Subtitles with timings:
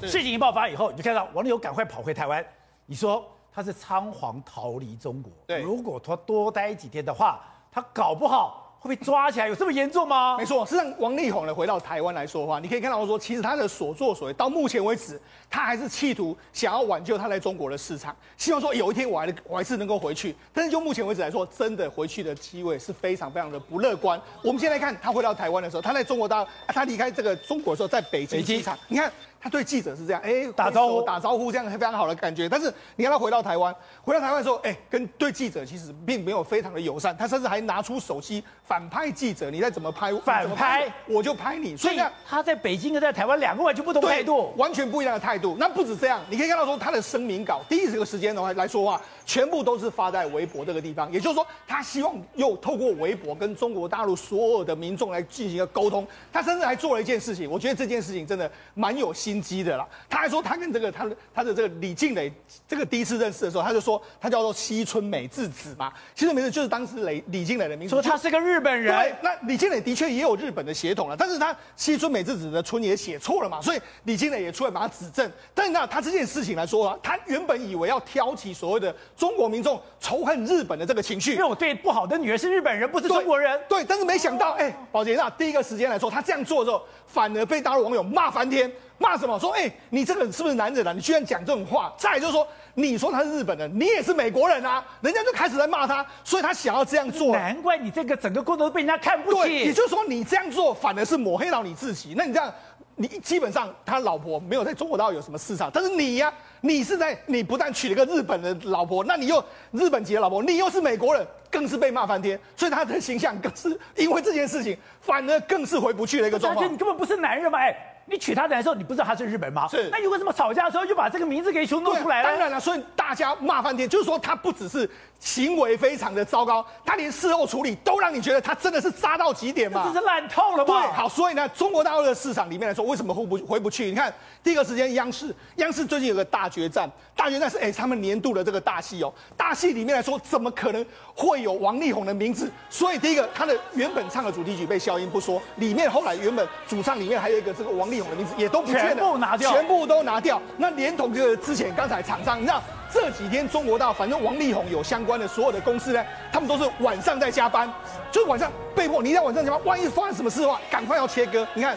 [0.00, 2.44] 这事情一爆发以后，你就看到网友赶快跑回台湾。
[2.86, 5.32] 你说他是仓皇逃离中国？
[5.46, 8.67] 对，如果他多待几天的话，他搞不好。
[8.80, 10.36] 会被抓起来有这么严重吗？
[10.38, 15.20] 没错，实际上王力宏呢回到台湾来说的话，你可以看到说，其实他的所作所为到目前为止，
[15.50, 20.34] 他还是企图想要挽救他在中国的市场，希望说有一天我还我还是能够回去。
[20.52, 24.20] 但是就目前为止来说，真的回去的机会是非常非常的不乐观。
[24.42, 29.10] 我们现在看他回到台湾的时候，他在中国大，他离开这个中国的时候，在北京机场，你看。
[29.40, 32.48] 他对记者是这样，哎，打招呼，打招呼，这样非常好的感觉。
[32.48, 39.50] 但是你看他回到台湾，回到台湾的时候，哎，跟对记者其实并没有非常的友善，他甚至还拿出手机反派记者。
[39.50, 41.76] 你再怎么拍，反拍我就拍你。
[41.76, 45.56] 所以他在北京跟在台湾两个完全不同态度，完全不一样的态度。
[45.58, 51.10] 那不止这样，你可以看到说他的声明稿，第一这个时间的话来说话，全部都是发在微博这个地方。
[51.10, 56.06] 也就是说，他希望又透过微博跟中国大陆所有的民众来进行一个沟通。
[56.30, 59.86] 他甚至还做了一件事情，我觉得这件事情真的蛮有心机的啦。
[60.08, 62.30] 他还说，他跟这个他的他的这个李静蕾，
[62.66, 65.92] 这个第一次认识的时候，他就说他叫做西村美智子嘛。
[66.14, 68.94] 西村美智就是当时雷李静蕾的名字，说他是个日本人。
[68.94, 75.30] 对，那李金磊的确也有日本的血统了，但是他西村美智子的村也写错了嘛，所以李金磊也出来把他指正。
[75.54, 83.58] 但是那他这件事情来说啊，他原本以为要挑起所谓的中国民众仇恨日本的这个情绪，因为我对不好的女儿是日本人，不是中国人。
[83.68, 88.70] 对，对，但是没想到，哎，宝杰，那第一个时间来说，他这样做之后，反而被大陆网友骂翻天。
[88.98, 89.38] 骂什么？
[89.38, 90.92] 说哎、欸，你这个是不是男人啊？
[90.92, 91.92] 你居然讲这种话！
[91.96, 94.84] 再来就是说，你说他是日本人，你也是美国人啊！
[95.00, 97.32] 人家就开始在骂他，所以他想要这样做。
[97.32, 99.40] 难怪你这个整个过程都被人家看不起。
[99.40, 102.14] 对，也就是说，你这样做反而是抹黑到你自己。
[102.16, 102.52] 那你这样，
[102.96, 109.42] 你基本上他老婆没有在中国大陆有什么市场，但是你呀、啊，你是在你不但娶了个日本的老婆，那你又
[109.72, 112.38] 日本籍的老婆，你又是美国人，更是被骂翻天。
[112.56, 116.72] 所以他的形象更是因为这件事情，反而更是回不去的一个状况。
[116.72, 117.58] 你根本不是男人嘛？
[117.58, 117.94] 哎。
[118.10, 119.68] 你娶她的时候，你不知道她是日本吗？
[119.68, 119.90] 是。
[119.92, 122.30] 那你为什么吵架的时候就把这个名字给全弄出来了？
[122.30, 124.88] 当然了，所以大家骂翻天，就是说他不只是
[125.20, 129.86] 行为非常的糟糕，他连事后处理都让你觉得他真的是渣到极点嘛？
[129.92, 130.80] 这是烂透了嘛？
[130.80, 133.84] 对，好，所以呢，中国大陆的市场里面来说，为什么回不回不去？
[133.84, 134.10] 你看，
[134.42, 142.50] 第一个时间，央视，央视最近有个大决战，大决战是哎、欸，他们年度的这个大戏哦，大戏里面来说，怎么可能会有王力宏的名字？
[142.70, 148.78] 所以第一个，他的原本唱的主题曲被消音不说，里面后来原本主唱里面还有一个这个王力宏的名字也都不。
[148.78, 150.40] 全部拿掉，全部都拿掉。
[150.56, 157.68] 那连同这个之前刚才厂商，你知道这几天中国大陆，反正王力宏有相关的所有的公司呢，他们都是晚上在加班，
[158.12, 161.46] 就是晚上被迫你在晚上加班，万一发生什么事的话，赶快要切割。
[161.54, 161.76] 你看。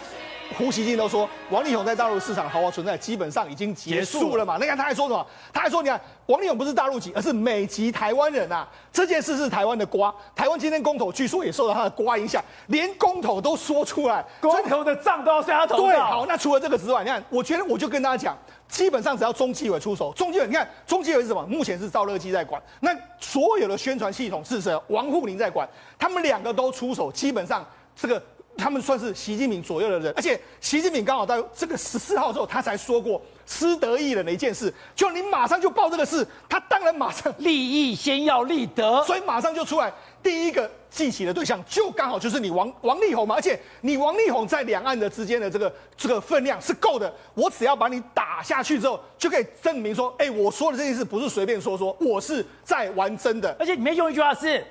[0.57, 4.57] 胡锡进都说王力宏在大陆市场的豪华存在基本上已经结束了嘛？
[4.57, 5.25] 你看他还说什么？
[5.53, 8.67] 他还说，你看王力宏不是大陆籍，而是美籍台湾人啊！
[8.91, 15.85] 这件事是台湾的瓜，台湾今天公投据说也受到他的瓜影响，连公投都说出来，公投的账都要算他头上。
[15.87, 18.37] 对，好，那除了这个之外，你看，我觉得我就跟大家讲，
[18.67, 21.43] 基本上只要中纪委出手，中纪委你看中纪委是什么？
[21.47, 24.77] 目前是赵乐际在管，那所有的宣传系统是谁？
[24.87, 28.21] 王沪宁在管，他们两个都出手，基本上这个。
[28.57, 39.91] 他们算是习近平左右的人，而且习近平刚好在这个十四号之后，他才说过失德艺人的一件事，就你马上就报这个事，他当然马上立义先要立德，所以马上就出来
[40.21, 54.63] 第一个记起的对象就刚好就是你王王力宏嘛，而且你王力宏在两岸的之间的这个这个分量是够的，我只要把你打下去之后，就可以证明说，哎，我说的这件事不是随便说说，我是在玩真的，而且里面用一句话是，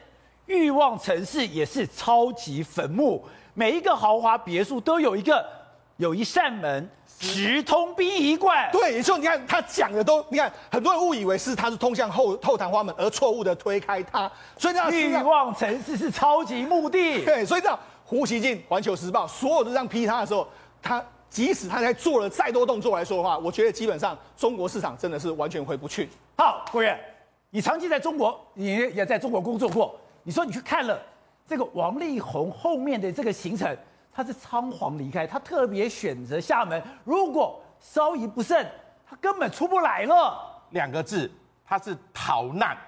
[0.47, 3.25] 欲望城市也是超级坟墓。
[3.55, 5.45] 每一个豪华别墅都有一个，
[5.97, 6.89] 有一扇门
[7.19, 8.71] 直通殡仪馆。
[8.73, 14.31] 对，也就你看他讲的都，你看很多人误以为是他是通向后后昙花门，而错误的推开它。
[14.57, 17.25] 所以这样欲望城市是超级目的。
[17.25, 20.49] 对，所以这样胡锡进、环球时报所有的这样批他的时候，
[20.81, 26.09] 他即使他在做了再多动作来说的话，我觉得基本上中国市场真的是完全回不去。
[26.37, 26.99] 好，国元，
[27.51, 30.99] 你长期在中国，你也在中国工作过，你说你去看了。
[31.51, 33.77] 这个王力宏后面的这个行程，
[34.15, 36.81] 他是仓皇离开，他特别选择厦门。
[37.03, 38.65] 如果稍一不慎，
[39.05, 40.63] 他根本出不来了。
[40.71, 41.29] 两个字，
[41.67, 42.79] 他是逃难，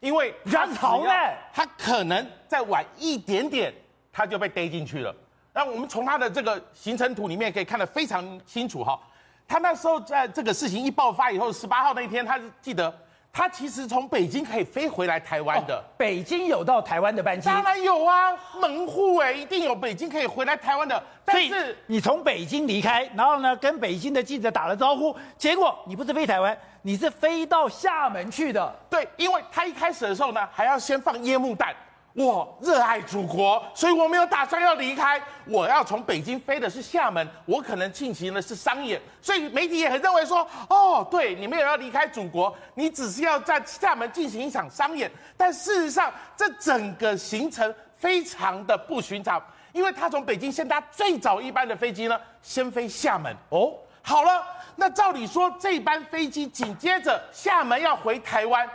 [0.00, 3.72] 因为他逃难，他可能再晚一点点，
[4.12, 5.16] 他就被逮进去了。
[5.54, 9.00] 那我们从他的这个行程图里面可以看得非常清楚哈，
[9.48, 12.94] 他那时候在这个事情一爆发以后，十八号那一天，他是记得。
[13.36, 21.02] 他其实从北京可以飞回来台湾的，北京有到台湾的班机，当然有啊，门户哎，一定有北京可以回来台湾的。
[21.24, 28.72] 但是你从北京离开，然后呢，跟北京的记者打了招呼，结果你不是飞台湾，你是飞到厦门去的。
[28.88, 31.74] 对，因为他一开始的时候呢，还要先放烟幕弹，
[32.14, 35.20] 我热爱祖国，所以我没有打算要离开。
[35.46, 45.10] 我要从北京飞的是厦门，我可能进行的是商演，所以媒体也很认为说，哦，对，你没有要离开祖国，你只是要在厦门进行一场商演。
[45.36, 53.34] 但事实上，这整个行程非常的不寻常，因为他从北京先搭最早一班的飞机呢，先飞厦门。
[53.48, 54.40] 哦，好了，
[54.76, 58.68] 那照理说这班飞机紧接着厦门要回台湾。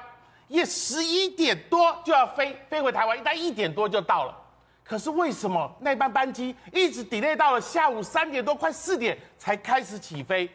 [0.49, 4.35] 也十一点多就要飞飞回台湾，大概一点多就到了。
[4.83, 10.49] 可是为什么那班班机一直 delay 到了下午三点多，快四点才开始起飞？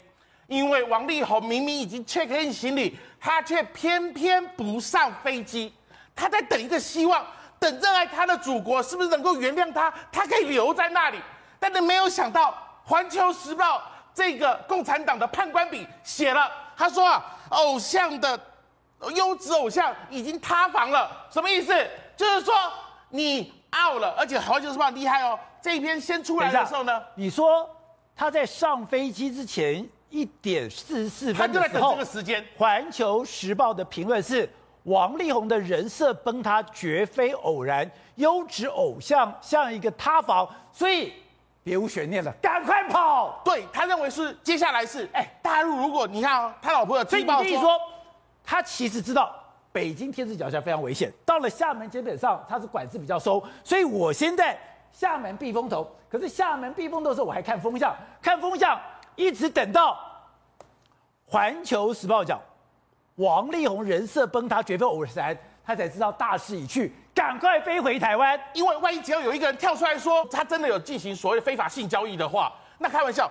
[0.48, 5.72] 因为王力宏明明已经 check in 行李，他却偏偏不上飞机。
[6.16, 7.24] 他在等一个希望，
[7.60, 11.18] 等热爱他的祖国是不是能够原谅他，他可以留在那里。
[11.60, 12.50] 但是没有想到，
[12.88, 13.78] 《环球时报》
[14.12, 18.38] 这个共产党的判官笔写了，他说啊，偶像的。
[19.10, 21.74] 优质偶像已经塌房了，什么意思？
[22.16, 22.54] 就是说
[23.10, 25.38] 你 out 了，而且环球时报厉害哦。
[25.60, 27.68] 这一篇先出来的时候呢，你说
[28.14, 32.44] 他在上飞机之前一点四十四分的时候，他就在等这个时间。
[32.56, 34.48] 环球时报的评论是：
[34.84, 41.12] 王力宏的人设崩塌绝非偶然，优质偶像像一个塌房，所以
[41.64, 43.40] 别无悬念了，赶快跑。
[43.44, 47.80] 对，他认为是接下来是哎，大陆如果你看哦，他老婆有踢爆说。
[48.44, 49.34] 他其实知道
[49.72, 54.56] 北京天子脚下非常危险，到了厦门基本上他是管制比较松，所以我先在
[54.92, 55.90] 厦门避风头。
[56.08, 58.80] 可是厦门避风头的时候，我还看风向，看风向，
[59.16, 59.98] 一直等到
[61.26, 62.40] 《环球时报》讲
[63.16, 68.38] 王力宏人设崩塌绝非偶然，他才知道大势已去，赶快飞回台湾。
[68.52, 73.28] 因为万一只要有一个人跳出来说他真的有进行所谓非法性交易的话，那开玩笑。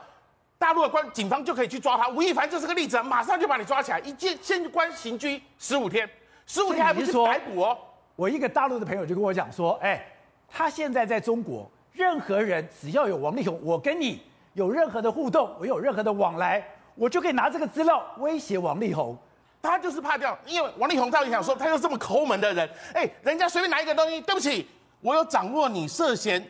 [0.57, 6.09] 大陆的官警方就可以去抓他，吴亦凡就是个例子，马上就把你抓起来，一键先关刑拘十五天，
[6.47, 7.77] 十五天还不是逮捕哦。
[8.15, 10.05] 我一个大陆的朋友就跟我讲说，哎，
[10.47, 14.21] 他现在在中国，任何人只要有王力宏，我跟你
[14.53, 16.65] 有任何的互动，我有任何的往来，
[16.95, 19.17] 我就可以拿这个资料威胁王力宏。
[19.61, 24.67] 他就是怕这样，因为王力宏到底想说，他又这么抠门的人，哎，人家随便拿一个东西，对不起，
[25.01, 26.45] 我有掌握你涉嫌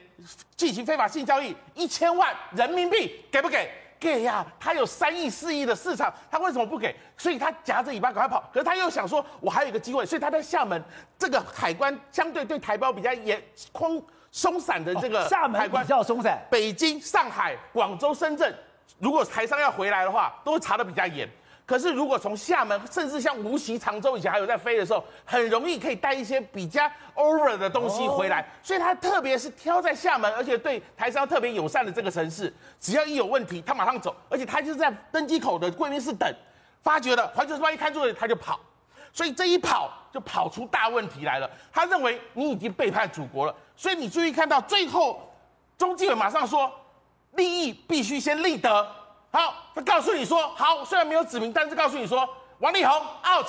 [0.55, 3.69] 进行非法性交易一千万人民币，给不给？
[4.03, 6.93] 给呀，他有三亿四亿的市场，他为什么不给？
[7.17, 8.43] 所以他夹着尾巴赶快跑。
[8.53, 10.83] 可是他又想说，我还有一个机会，所以他在厦门
[11.17, 13.41] 这个海关相对对台胞比较严、
[13.71, 16.37] 空松散的这个厦门海关比较松散。
[16.51, 18.53] 北京、上海、广州、深圳，
[18.99, 21.29] 如果台商要回来的话，都会查的比较严。
[21.65, 26.83] 可是，如果从厦门，甚至像无锡、常州以前还有在飞的时候，很容易可以带一些比较
[27.15, 28.39] over 的东西回来。
[28.39, 28.47] Oh.
[28.61, 34.13] 所以，他特别是挑在厦门，而且对台商特别友善的这个城市，只要一有问题，他马上走。
[34.29, 36.29] 而且，他就是在登机口的贵宾室等，
[36.81, 38.59] 发觉了环球时报一看住了，他就跑。
[39.13, 41.49] 所以，这一跑就跑出大问题来了。
[41.71, 43.55] 他认为你已经背叛祖国了。
[43.77, 45.33] 所以，你注意看到最后，
[45.77, 46.69] 中纪委马上说，
[47.35, 48.85] 利益必须先立德。
[49.33, 53.47] 好，他告诉你说，好，虽然没有指名，但是告诉你说，王力宏 out。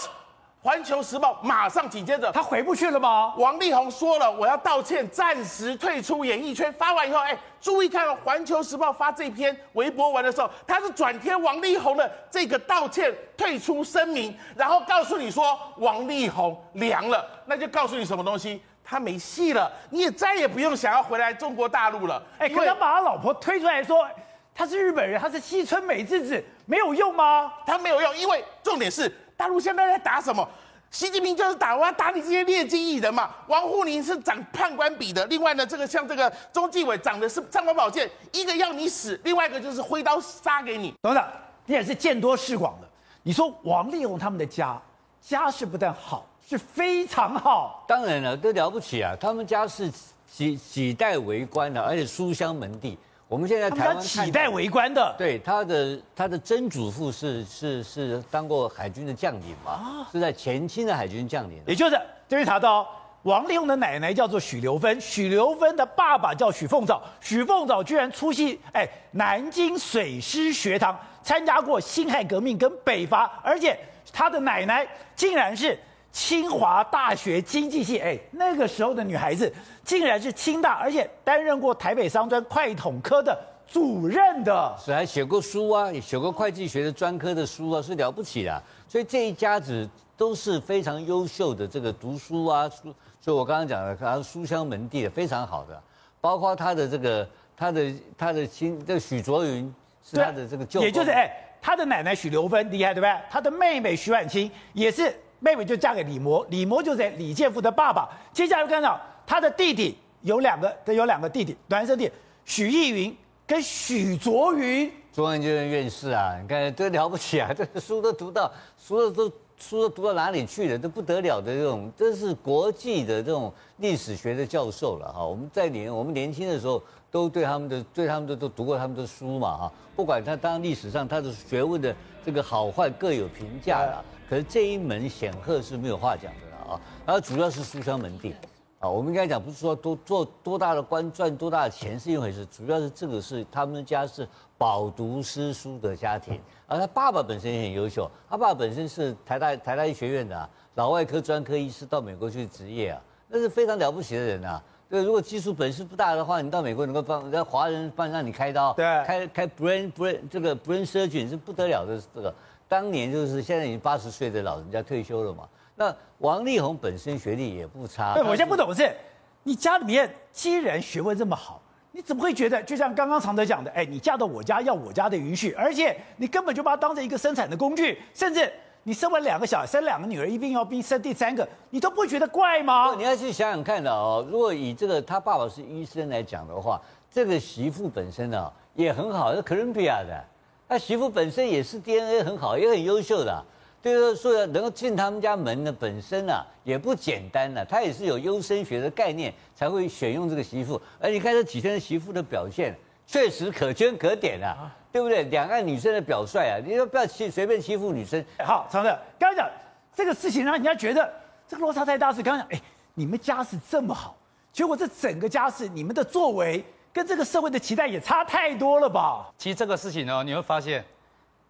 [0.62, 3.34] 环球时报马上紧接着，他回不去了吗？
[3.36, 6.72] 王力宏说了，我要道歉，暂时退出演艺圈。
[6.72, 18.62] 发完以后，哎，注意看，环球时报发这篇微博文的时候，他是转贴王力宏的这个道歉退出声明，然后告诉你说，王力宏凉了，那就告诉你什么东西？
[18.82, 22.22] 他没戏了，你也再也不用想要回来中国大陆了。
[22.38, 24.08] 哎，可他把他老婆推出来说。
[24.54, 27.52] 他是日本人，他是西村美智子，没有用吗？
[27.66, 30.48] 他没有用，因为重点是大陆现在在打什么？
[30.90, 33.28] 习近平就是打，我要打你这些劣迹艺人嘛。
[33.48, 40.94] 王沪宁是长判官笔的，另外呢，这个像这个中纪委长的是尚方宝剑，一个要你死，另外一个就是挥刀杀给你。
[41.02, 41.28] 董事长，
[41.66, 42.88] 你也是见多识广的，
[43.24, 44.80] 你说王力宏他们的家
[45.20, 47.84] 家世不但好，是非常好。
[47.88, 49.90] 当然了，都了不起啊，他们家是
[50.30, 52.96] 几几代为官的，而且书香门第。
[53.34, 61.60] 我们现在台湾几代为官的，对他的他的曾祖父是是是当过海军的将领嘛，啊、是在前清的海军将领。
[61.66, 62.88] 也就是这边查到
[63.24, 73.76] 王力宏的奶奶叫做许留芬，许留芬的爸爸叫许凤藻，许凤藻居然出席哎南京水师学堂，参加过辛亥革命跟北伐，而且
[74.12, 74.86] 他的奶奶
[75.16, 75.76] 竟然是。
[76.14, 79.52] 清华大学经济系，哎，那个时候的女孩子
[79.82, 88.62] 竟然是清大，而且担任过台北商专会统科的主任的，是还写过书啊，也写过会计学的专科的书啊，是了不起的。
[88.88, 95.82] 所以这一家子都是非常优秀的，这个读书啊，书，所以我刚刚讲的，他书香门第的非常好的，
[96.20, 99.74] 包括他的这个他的他的亲，这个许卓云
[100.08, 101.28] 是他的这个舅，也就是哎，
[101.60, 103.20] 他的奶奶许留芬厉害对不对？
[103.28, 105.12] 他的妹妹许婉清也是。
[105.44, 108.08] 妹妹就嫁给李模，李模就在李建富的爸爸。
[108.32, 112.10] 接下来看到他的弟弟有两个，他有两个弟弟，孪生弟，
[112.46, 113.14] 许逸云
[113.46, 118.50] 跟许卓云，中央研究院士啊，你看这了不起啊，这书都读到，
[118.82, 125.22] 书都都书都读到哪里去了，都不得了的这种，这是国际的这种历史学的教授了哈。
[125.26, 129.72] 我们在年我们年轻的时候，都对他们的对他们的都读过他们的书嘛哈。
[129.94, 136.80] 不管他当历史上他的学问的这个好坏各有评价了，可是这一门显赫是没有话讲的了啊。
[137.06, 138.34] 然后主要是书香门第。
[138.80, 144.28] 啊，我们刚才讲不是说多做多大的官赚多大的钱是一回事，主要是这个是他们家是
[144.58, 154.62] 饱读诗书的家庭，而他爸爸本身也很优秀，他爸爸本身是台大台大医学院的啊，脑外科专科医师到美国去执业啊，那是非常了不起的人啊。
[154.94, 162.32] 对，如果技术本事不大的话，你到美国能够帮在华人帮让你开刀，对，开开 brain brain 这个 brain surgeon 是不得了的这个，
[162.68, 165.48] 当年就是现在已经八十岁的老人家退休了嘛。
[165.74, 168.14] 那王力宏本身学历也不差。
[168.14, 168.94] 对，我现在不懂的是，
[169.42, 171.60] 你家里面既然学问这么好，
[171.90, 178.48] 你怎么会觉得就像刚刚常德讲的，哎，你嫁到我家要我家的允许，而且你根本就把它当成一个生产的工具，甚至
[178.86, 182.94] 你生完两个小孩，生两个女儿，一定要逼生第三个，你都不觉得怪吗？
[182.96, 190.22] 你要去想想看的哦，如果以这个他爸爸是医生来讲的话，这个媳妇本身呢也很好，是哥伦比亚的，
[190.68, 193.42] 他媳妇本身也是 DNA 很好，也很优秀的。
[193.82, 197.66] 就是说，能够进他们家门呢，本身啊也不简单呢、啊。
[197.68, 200.80] 他也是有优生学的概念，才会选用这个媳妇。
[200.98, 202.74] 而你看这几天媳妇的表现，
[203.06, 205.22] 确实可圈可点啊，啊对不对？
[205.24, 208.24] 两岸女生的表率啊，你说不要欺随便欺负女生。
[208.44, 209.50] 好，常德，刚刚讲
[209.94, 211.12] 这个事情让人家觉得
[211.46, 212.12] 这个落差太大。
[212.12, 212.62] 是刚刚讲，哎，
[212.94, 214.16] 你们家世这么好，
[214.52, 219.32] 结果这整个家世，你们的作为跟这个社会的期待也差太多了吧？
[219.36, 220.84] 其实这个事情呢，你会发现。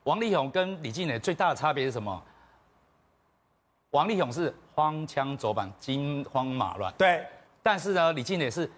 [0.05, 2.23] 王力宏跟李静蕾最大的差别是什么？
[3.93, 7.25] 王力宏是荒腔走板、兵荒马乱，对。
[7.63, 8.71] 但是呢，李静蕾是，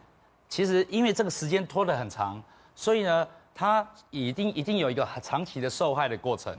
[0.48, 2.40] 其实因为这个时间拖得很长，
[2.76, 6.56] 所以呢，他已经一定有一个很长期的受害的过程，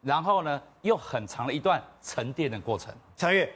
[0.00, 2.94] 然后呢，又很长的一段沉淀的过程。
[3.16, 3.52] 昶月，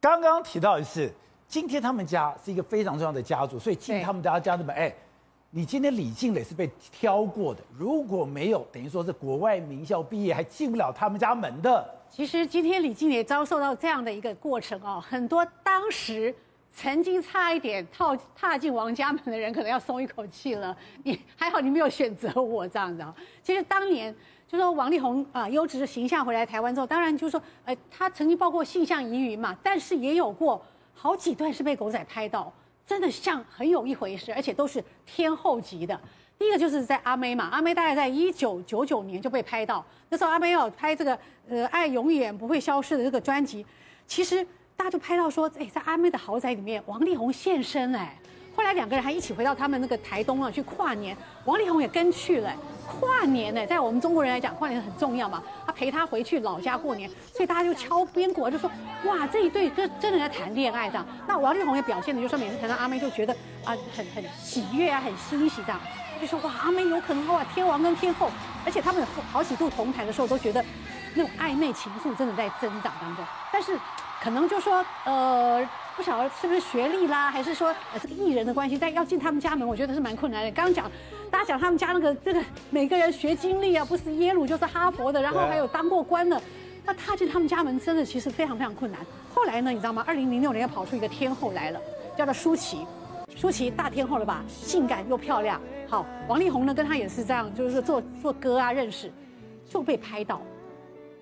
[0.00, 1.12] 刚刚提到的是，
[1.46, 4.92] 今天他们家是一个非常重要的家族，所以进他们家家的门，哎。
[5.50, 11.88] 你今天李静蕾是被挑过的，如果没有，等于说是国外名校毕业还进不了他们家门的。
[12.10, 16.34] 其实今天李静蕾遭受到这样的一个过程哦，很多当时
[16.76, 20.76] 曾经差一点踏踏进王家门的人，可能要松一口气了。
[21.04, 23.14] 你还好，你没有选择我这样子啊。
[23.42, 24.14] 其实当年
[24.46, 32.52] 就说王力宏啊，优质的形象回来台湾之后，当然就是说，呃，他曾经包括性向疑云嘛，但是也有过好几段是被狗仔拍到。
[32.86, 35.98] 真的像很有一回事，而且都是天后级的。
[36.38, 41.18] 第一个就是在阿妹嘛，阿妹大概在一九九九年就被拍到，那时候阿妹要拍这个
[41.48, 43.66] 呃《爱永远不会消失》的这个专辑，
[44.06, 48.14] 其实大家就拍到说，哎，在阿妹的豪宅里面，王力宏现身哎。
[48.54, 51.14] 后来两个人还一起回到他们那个台东啊去跨年，
[51.44, 52.50] 王力宏也跟去了。
[52.86, 55.42] 跨年呢，在我们中国人来讲，跨年很重要嘛。
[55.66, 58.70] 他陪他回去老家过年，所以大家就敲边鼓，就说
[59.04, 61.06] 哇，这一对真真的在谈恋爱这样。
[61.26, 63.32] 那王力宏也表现的，就说每次谈到阿妹就觉得
[63.64, 65.80] 啊，很很喜悦啊，很欣喜这样。
[66.20, 68.30] 就说哇，阿妹有可能哇，天王跟天后，
[68.64, 70.64] 而且他们好几度同台的时候都觉得
[71.14, 73.24] 那种暧昧情愫真的在增长当中。
[73.52, 73.78] 但是
[74.22, 75.66] 可能就说呃。
[75.96, 80.50] 不晓得是不是学历啦，还是说呃这个艺人的关系，但要进他们家门，我觉得是蛮困难的。
[80.50, 80.92] 刚刚讲，
[81.30, 86.38] 大家讲他们家那个这个每个人学经历啊，不是耶鲁就是哈佛的，然后还有当过官的，
[86.84, 89.00] 那踏进他们家门真的其实非常非常困难。
[89.34, 90.04] 后来呢，你知道吗？
[90.06, 91.80] 二零零六年又跑出一个天后来了，
[92.14, 92.86] 叫做舒淇，
[93.34, 94.44] 舒淇大天后了吧？
[94.48, 95.58] 性感又漂亮。
[95.88, 99.10] 好，王力宏呢跟他也是这样，就是做做歌啊认识，
[99.66, 100.42] 就被拍到。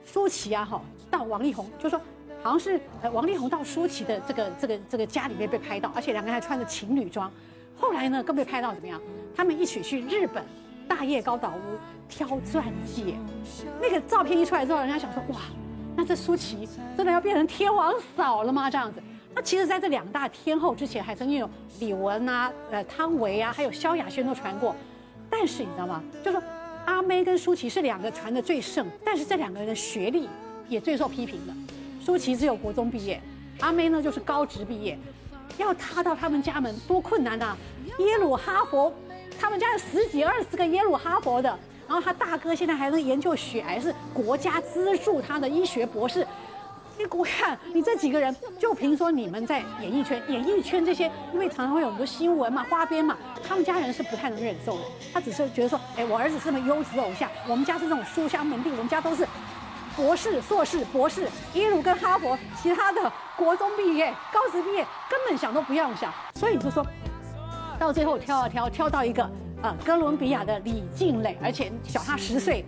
[0.05, 2.01] 舒淇啊哈，到王力宏就说。
[2.45, 7.33] 好像是呃王力宏到舒淇的这个这个这个家里面被拍到，而且两个人还穿着情侣装。
[7.75, 9.01] 后来呢，更被拍到怎么样？
[9.35, 10.45] 他们一起去日本
[10.87, 13.17] 大叶高岛屋挑钻戒。
[13.81, 15.41] 那个照片一出来之后，人家想说哇，
[15.97, 18.71] 那这舒淇真的要变成天王嫂了吗？
[18.71, 19.03] 这样子。
[19.35, 21.49] 那其实在这两大天后之前，还曾经有
[21.81, 24.77] 李玟啊、呃汤唯啊，还有萧亚轩都传过。
[25.31, 26.05] 但是你知道吗？
[26.23, 26.43] 就说
[26.85, 30.29] 阿妹跟舒淇是两个传的最盛，但是这两个人的学历
[30.69, 31.74] 也最受批评的。
[32.05, 33.19] 舒淇只有国中毕业，
[33.61, 34.99] 阿妹呢就是高职毕业，
[35.57, 37.57] 要踏到他们家门多困难呐！
[37.99, 38.93] 耶鲁、哈佛，
[39.41, 41.49] 他们家有十几二十个耶鲁、哈佛的，
[41.89, 46.27] 然后他大哥现在还能研究血癌，是国家资助他的医学博士。
[46.99, 54.83] 你我看你这几个人，就凭说你们在演艺圈，演艺圈这些，因为常常会有很多新闻嘛、花边嘛，他们家人是不太能忍受的。
[55.11, 59.27] 他只是觉得说，哎，我儿子是那么优质的偶像，我们家是这种书香门第，我们家都是。
[59.97, 66.13] 博士、硕士、博士，耶鲁跟哈佛，其他的国中毕业、高职毕业，根本想都不用想。
[66.35, 66.85] 所以你就说，
[67.79, 69.31] 到最后挑啊挑，挑到一个
[69.63, 72.65] 呃哥伦比亚的李静蕾，而且小他十岁。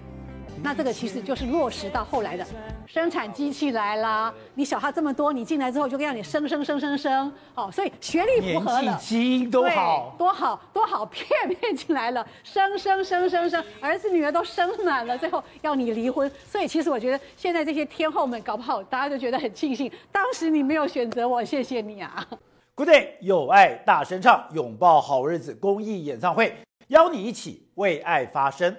[0.62, 2.46] 那这个其实就是落实到后来的
[2.86, 4.32] 生产机器来啦。
[4.54, 16.30] 你小孩这么多，你进来之后就让你生生生生生，哦，所以学历符合了，基因都好，多好多好，骗骗进来了，生生生生生，儿子女儿都生满了，最后要你离婚。
[16.46, 22.26] 所以其实我觉得现在这些天后们搞不好，大家就觉得很庆幸，当时你没有选择我，谢谢你啊。
[22.74, 26.54] Good day，有爱大声唱，拥抱好日子公益演唱会，
[26.88, 28.76] 邀你一起为爱发声。